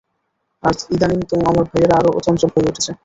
আর 0.63 0.73
ইদানীং 0.95 1.19
আমার 1.49 1.65
ভাইয়েরা 1.65 1.95
আরও 1.99 2.11
চঞ্চল 2.25 2.49
হয়ে 2.53 2.69
উঠছে। 2.69 2.91